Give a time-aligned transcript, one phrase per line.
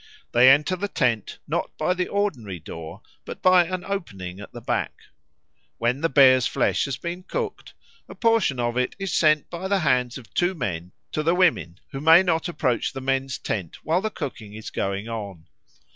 [0.31, 4.59] They enter the tent not by the ordinary door but by an opening at the
[4.59, 4.93] back.
[5.77, 7.75] When the bear's flesh has been cooked,
[8.09, 11.79] a portion of it is sent by the hands of two men to the women,
[11.91, 15.45] who may not approach the men's tent while the cooking is going on.